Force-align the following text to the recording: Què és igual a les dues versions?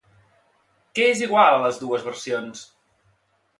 Què 1.01 1.05
és 1.09 1.21
igual 1.27 1.59
a 1.59 1.61
les 1.67 1.79
dues 1.83 2.09
versions? 2.11 2.65